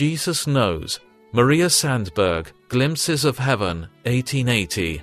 Jesus 0.00 0.46
Knows, 0.46 0.98
Maria 1.32 1.68
Sandberg, 1.68 2.50
Glimpses 2.70 3.26
of 3.26 3.36
Heaven, 3.36 3.80
1880. 4.04 5.02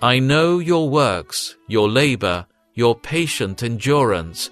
I 0.00 0.20
know 0.20 0.60
your 0.60 0.88
works, 0.88 1.56
your 1.66 1.88
labor, 1.90 2.46
your 2.74 2.94
patient 2.94 3.64
endurance. 3.64 4.50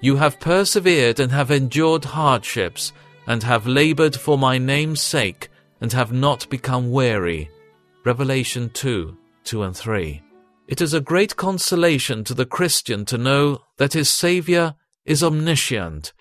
You 0.00 0.16
have 0.16 0.40
persevered 0.40 1.20
and 1.20 1.30
have 1.30 1.52
endured 1.52 2.04
hardships, 2.04 2.92
and 3.28 3.44
have 3.44 3.64
labored 3.64 4.16
for 4.16 4.36
my 4.36 4.58
name's 4.58 5.00
sake, 5.00 5.50
and 5.80 5.92
have 5.92 6.12
not 6.12 6.50
become 6.50 6.90
weary. 6.90 7.48
Revelation 8.04 8.70
2 8.70 9.16
2 9.44 9.62
and 9.62 9.76
3. 9.76 10.20
It 10.66 10.80
is 10.80 10.94
a 10.94 11.00
great 11.00 11.36
consolation 11.36 12.24
to 12.24 12.34
the 12.34 12.44
Christian 12.44 13.04
to 13.04 13.18
know 13.18 13.60
that 13.76 13.92
his 13.92 14.10
Saviour 14.10 14.74
is 15.04 15.22
omniscient, 15.22 16.12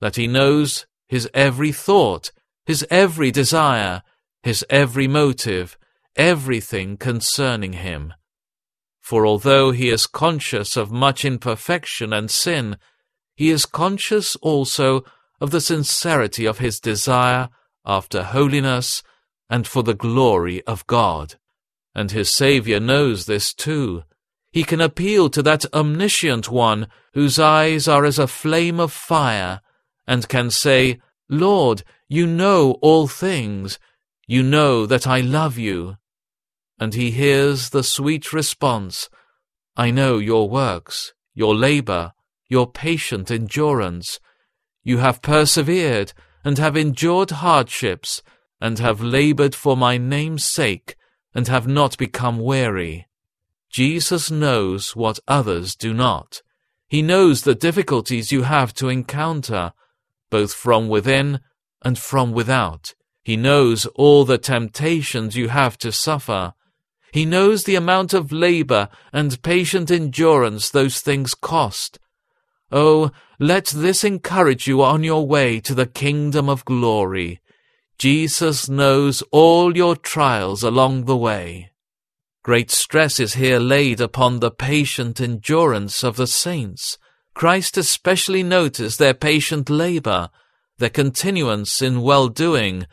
that 0.00 0.14
he 0.14 0.28
knows 0.28 0.86
his 1.08 1.28
every 1.34 1.72
thought, 1.72 2.30
his 2.66 2.86
every 2.90 3.30
desire, 3.30 4.02
his 4.42 4.64
every 4.68 5.08
motive, 5.08 5.78
everything 6.16 6.96
concerning 6.96 7.74
him. 7.74 8.12
For 9.00 9.24
although 9.24 9.70
he 9.70 9.88
is 9.88 10.06
conscious 10.06 10.76
of 10.76 10.90
much 10.90 11.24
imperfection 11.24 12.12
and 12.12 12.30
sin, 12.30 12.76
he 13.36 13.50
is 13.50 13.64
conscious 13.64 14.34
also 14.36 15.04
of 15.40 15.52
the 15.52 15.60
sincerity 15.60 16.44
of 16.44 16.58
his 16.58 16.80
desire 16.80 17.48
after 17.84 18.24
holiness 18.24 19.02
and 19.48 19.66
for 19.66 19.82
the 19.82 19.94
glory 19.94 20.64
of 20.66 20.86
God. 20.86 21.36
And 21.94 22.10
his 22.10 22.34
Saviour 22.34 22.80
knows 22.80 23.26
this 23.26 23.54
too. 23.54 24.02
He 24.50 24.64
can 24.64 24.80
appeal 24.80 25.28
to 25.30 25.42
that 25.42 25.72
omniscient 25.72 26.50
one 26.50 26.88
whose 27.14 27.38
eyes 27.38 27.86
are 27.86 28.04
as 28.04 28.18
a 28.18 28.26
flame 28.26 28.80
of 28.80 28.92
fire, 28.92 29.60
and 30.06 30.28
can 30.28 30.50
say, 30.50 30.98
Lord, 31.28 31.84
you 32.08 32.26
know 32.26 32.72
all 32.82 33.08
things. 33.08 33.78
You 34.26 34.42
know 34.42 34.86
that 34.86 35.06
I 35.06 35.20
love 35.20 35.58
you. 35.58 35.96
And 36.78 36.94
he 36.94 37.10
hears 37.10 37.70
the 37.70 37.82
sweet 37.82 38.32
response, 38.32 39.08
I 39.76 39.90
know 39.90 40.18
your 40.18 40.48
works, 40.48 41.12
your 41.34 41.54
labor, 41.54 42.12
your 42.48 42.70
patient 42.70 43.30
endurance. 43.30 44.20
You 44.82 44.98
have 44.98 45.22
persevered, 45.22 46.12
and 46.44 46.58
have 46.58 46.76
endured 46.76 47.30
hardships, 47.30 48.22
and 48.60 48.78
have 48.78 49.00
labored 49.00 49.54
for 49.54 49.76
my 49.76 49.98
name's 49.98 50.44
sake, 50.44 50.96
and 51.34 51.48
have 51.48 51.66
not 51.66 51.98
become 51.98 52.38
weary. 52.38 53.06
Jesus 53.70 54.30
knows 54.30 54.94
what 54.94 55.18
others 55.26 55.74
do 55.74 55.92
not. 55.92 56.42
He 56.88 57.02
knows 57.02 57.42
the 57.42 57.54
difficulties 57.54 58.32
you 58.32 58.44
have 58.44 58.72
to 58.74 58.88
encounter, 58.88 59.72
both 60.30 60.54
from 60.54 60.88
within 60.88 61.40
and 61.86 61.96
from 61.96 62.32
without. 62.32 62.94
He 63.22 63.36
knows 63.36 63.86
all 63.94 64.24
the 64.24 64.38
temptations 64.38 65.36
you 65.36 65.50
have 65.50 65.78
to 65.78 65.92
suffer. 65.92 66.52
He 67.12 67.24
knows 67.24 67.62
the 67.62 67.76
amount 67.76 68.12
of 68.12 68.32
labor 68.32 68.88
and 69.12 69.40
patient 69.44 69.88
endurance 69.92 70.68
those 70.68 71.00
things 71.00 71.32
cost. 71.36 72.00
Oh, 72.72 73.12
let 73.38 73.66
this 73.66 74.02
encourage 74.02 74.66
you 74.66 74.82
on 74.82 75.04
your 75.04 75.28
way 75.28 75.60
to 75.60 75.76
the 75.76 75.86
kingdom 75.86 76.48
of 76.48 76.64
glory. 76.64 77.40
Jesus 77.98 78.68
knows 78.68 79.22
all 79.30 79.76
your 79.76 79.94
trials 79.94 80.64
along 80.64 81.04
the 81.04 81.16
way. 81.16 81.70
Great 82.42 82.72
stress 82.72 83.20
is 83.20 83.34
here 83.34 83.60
laid 83.60 84.00
upon 84.00 84.40
the 84.40 84.50
patient 84.50 85.20
endurance 85.20 86.02
of 86.02 86.16
the 86.16 86.26
saints. 86.26 86.98
Christ 87.32 87.76
especially 87.76 88.42
noticed 88.42 88.98
their 88.98 89.14
patient 89.14 89.70
labor, 89.70 90.30
their 90.78 90.90
continuance 90.90 91.80
in 91.80 92.02
well-doing, 92.02 92.86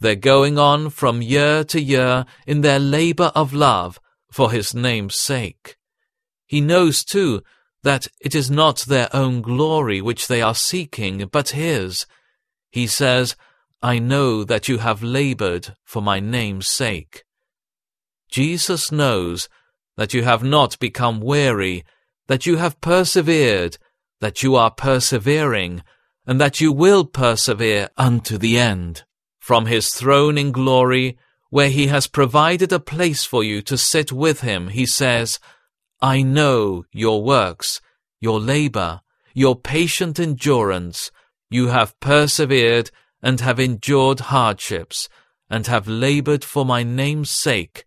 their 0.00 0.16
going 0.16 0.58
on 0.58 0.90
from 0.90 1.22
year 1.22 1.64
to 1.64 1.80
year 1.80 2.24
in 2.46 2.60
their 2.60 2.78
labor 2.78 3.32
of 3.34 3.52
love 3.52 4.00
for 4.30 4.50
his 4.50 4.74
name's 4.74 5.18
sake. 5.18 5.76
He 6.46 6.60
knows, 6.60 7.04
too, 7.04 7.42
that 7.82 8.06
it 8.20 8.34
is 8.34 8.50
not 8.50 8.78
their 8.80 9.08
own 9.14 9.42
glory 9.42 10.00
which 10.00 10.28
they 10.28 10.42
are 10.42 10.54
seeking, 10.54 11.28
but 11.30 11.50
his. 11.50 12.06
He 12.70 12.86
says, 12.86 13.36
I 13.82 13.98
know 13.98 14.44
that 14.44 14.68
you 14.68 14.78
have 14.78 15.02
labored 15.02 15.76
for 15.84 16.02
my 16.02 16.20
name's 16.20 16.68
sake. 16.68 17.24
Jesus 18.30 18.90
knows 18.90 19.48
that 19.96 20.12
you 20.12 20.22
have 20.22 20.42
not 20.42 20.78
become 20.78 21.20
weary, 21.20 21.84
that 22.26 22.46
you 22.46 22.56
have 22.56 22.80
persevered, 22.80 23.78
that 24.20 24.42
you 24.42 24.56
are 24.56 24.70
persevering, 24.70 25.82
and 26.28 26.38
that 26.38 26.60
you 26.60 26.70
will 26.70 27.06
persevere 27.06 27.88
unto 27.96 28.36
the 28.36 28.58
end. 28.58 29.02
From 29.40 29.64
his 29.64 29.88
throne 29.88 30.36
in 30.36 30.52
glory, 30.52 31.16
where 31.48 31.70
he 31.70 31.86
has 31.86 32.06
provided 32.06 32.70
a 32.70 32.78
place 32.78 33.24
for 33.24 33.42
you 33.42 33.62
to 33.62 33.78
sit 33.78 34.12
with 34.12 34.42
him, 34.42 34.68
he 34.68 34.84
says, 34.84 35.38
I 36.02 36.20
know 36.20 36.84
your 36.92 37.24
works, 37.24 37.80
your 38.20 38.38
labor, 38.38 39.00
your 39.32 39.56
patient 39.56 40.20
endurance. 40.20 41.10
You 41.48 41.68
have 41.68 41.98
persevered 41.98 42.90
and 43.22 43.40
have 43.40 43.58
endured 43.58 44.20
hardships, 44.20 45.08
and 45.48 45.66
have 45.66 45.88
labored 45.88 46.44
for 46.44 46.62
my 46.66 46.82
name's 46.82 47.30
sake, 47.30 47.86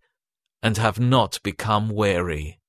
and 0.64 0.78
have 0.78 1.00
not 1.00 1.40
become 1.44 1.90
weary. 1.90 2.61